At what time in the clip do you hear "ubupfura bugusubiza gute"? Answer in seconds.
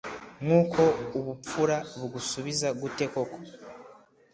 1.17-3.05